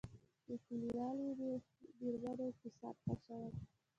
[0.47, 1.29] د کلیوالي
[2.01, 3.49] میرمنو اقتصاد ښه شوی؟